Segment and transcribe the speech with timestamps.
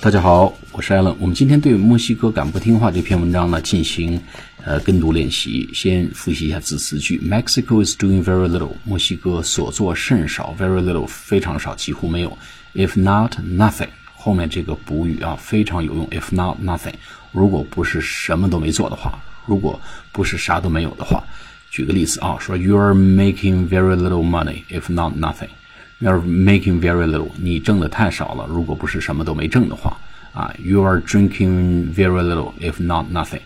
[0.00, 1.14] 大家好，我是艾伦。
[1.20, 4.20] 我们今天对墨西哥敢不听话这篇文章呢进行
[4.64, 5.68] 呃跟读练习。
[5.72, 8.72] 先复习一下字词句：Mexico is doing very little。
[8.84, 12.36] 墨西哥所做甚少，very little 非常少，几乎没有。
[12.74, 16.08] If not nothing，后面这个补语啊非常有用。
[16.08, 16.94] If not nothing，
[17.30, 19.80] 如果不是什么都没做的话，如果
[20.10, 21.22] 不是啥都没有的话。
[21.70, 24.64] 举个例子啊，说 You're making very little money.
[24.68, 25.48] If not nothing。
[26.02, 28.44] You're making very little，你挣的太少了。
[28.48, 29.96] 如果不是什么都没挣的话，
[30.32, 33.42] 啊，You are drinking very little，if not nothing，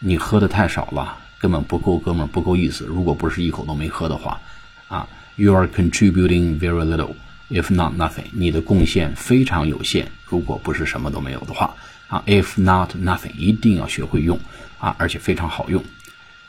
[0.00, 2.84] 你喝的太少了，根本不够，哥们不够意思。
[2.84, 4.40] 如果不是一口都没喝的话，
[4.88, 5.06] 啊
[5.36, 10.10] ，You are contributing very little，if not nothing，你的贡献非常有限。
[10.24, 11.72] 如果不是什么都没有的话，
[12.08, 14.36] 啊，if not nothing，一定要学会用，
[14.80, 15.80] 啊，而且非常好用，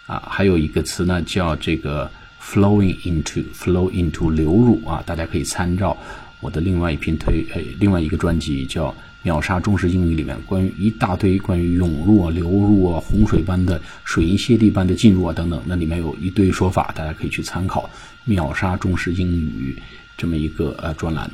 [0.07, 2.09] 啊，还有一个词呢，叫这个。
[2.41, 5.95] Flowing into flow into 流入啊，大家可以参照
[6.39, 8.87] 我的另外一篇推呃另外一个专辑叫
[9.21, 17.83] 《秒杀中式英语》里面关于一大堆关于涌入啊、流入啊、洪水般的水银泻地般的进入啊等等，那里面有一堆说法，大家可以去参考
[18.25, 19.77] 《秒杀中式英语》
[20.17, 21.29] 这么一个呃专栏。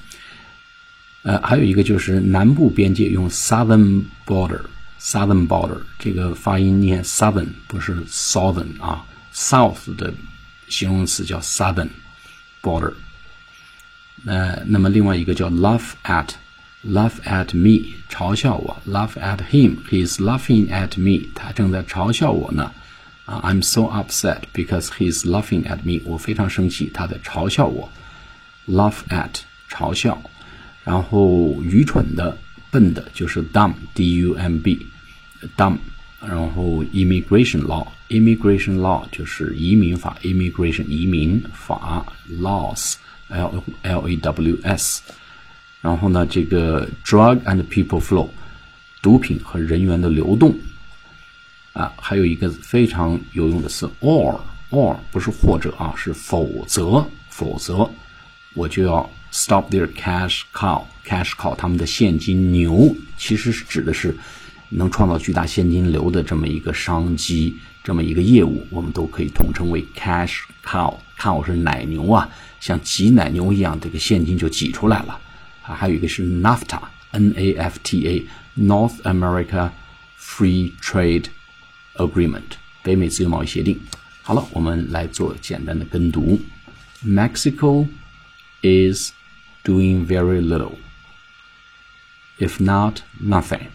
[1.23, 10.13] 呃，还有一个就是南部边界用 southern border，southern border 这个发音念 southern 不是 southern 啊，south 的。
[10.68, 11.88] 形容词叫 southern
[12.62, 12.94] border。
[14.24, 22.72] 呃，那么另外一个叫 laugh at，laugh at me，嘲笑我；laugh at him，he's laughing at me，他正在嘲笑我呢。
[23.24, 27.90] 啊，I'm so upset because he's laughing at me，我非常生气，他在嘲笑我。
[28.66, 30.20] laugh at，嘲笑。
[30.84, 32.36] 然后愚蠢的、
[32.70, 35.78] 笨的，就是 dumb，d-u-m-b，dumb。
[36.19, 42.03] 然后 immigration law，immigration law 就是移民法，immigration 移民法
[42.39, 45.03] ，laws，l l a w s。
[45.79, 48.27] 然后呢，这个 drug and people flow，
[48.99, 50.55] 毒品和人员的流动。
[51.73, 57.87] 啊，还有一个非常有用的词 or，or 不是或者啊，是否则，否则
[58.55, 64.17] 我就要 stop their cash cow，cash cow 他们的现金牛，其实是指的是。
[64.70, 72.28] 能创造巨大现金流的这么一个商机，这么一个业务，我们都可以统称为 cash cow。cow 是奶牛啊，
[72.58, 75.20] 像挤奶牛一样，这个现金就挤出来了
[75.62, 75.74] 啊。
[75.74, 79.70] 还有一个是 NAFTA，N-A-F-T-A，North America
[80.18, 81.26] Free Trade
[81.94, 83.78] Agreement，北美自由贸易协定。
[84.22, 86.40] 好了，我们来做简单的跟读。
[87.04, 87.86] Mexico
[88.62, 89.12] is
[89.64, 90.78] doing very little,
[92.38, 93.68] if not nothing.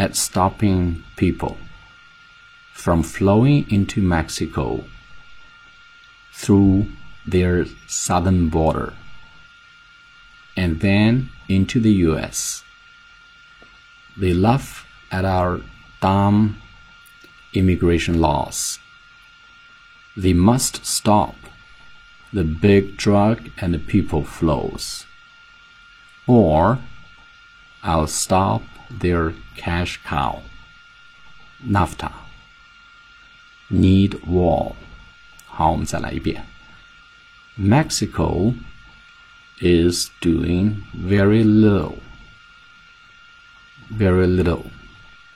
[0.00, 1.58] at stopping people
[2.72, 4.82] from flowing into Mexico
[6.32, 6.86] through
[7.26, 8.94] their southern border
[10.56, 12.64] and then into the US.
[14.16, 15.60] They laugh at our
[16.00, 16.56] dumb
[17.52, 18.78] immigration laws.
[20.16, 21.34] They must stop
[22.32, 25.04] the big drug and the people flows.
[26.26, 26.78] Or
[27.82, 30.41] I'll stop their cash cow.
[31.65, 32.11] NAFTA
[33.69, 34.75] need wall.
[35.47, 36.45] 好，我们再来一遍。
[37.57, 38.53] Mexico
[39.61, 41.99] is doing very little,
[43.89, 44.65] very little,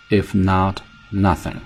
[0.09, 0.81] if not
[1.11, 1.61] nothing,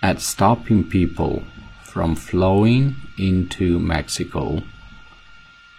[0.00, 1.42] at stopping people
[1.82, 4.62] from flowing into Mexico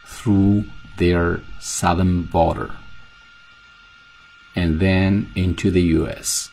[0.04, 0.66] through
[0.98, 2.72] their southern border
[4.56, 6.50] and then into the US.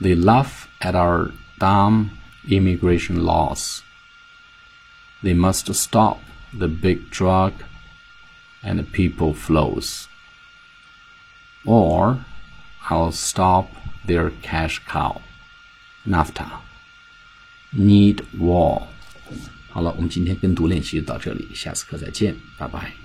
[0.00, 2.10] They laugh at our dumb
[2.48, 3.82] immigration laws.
[5.22, 6.20] They must stop
[6.52, 7.52] the big drug
[8.62, 10.08] and the people flows.
[11.64, 12.24] Or
[12.88, 13.70] I'll stop
[14.06, 15.20] their cash cow.
[16.06, 16.60] NAFTA.
[17.72, 18.86] Need wall.
[19.70, 23.01] 好了，我们今天跟读练习就到这里，下次课再见，拜拜。